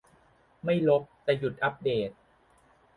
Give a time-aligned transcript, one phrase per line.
[0.65, 2.09] ไม่ลบ แต่หยุดอัปเดต